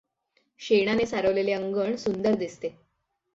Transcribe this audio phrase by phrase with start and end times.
[0.59, 2.73] शेणाने सारवलेले अंगण सुंदर दिसते.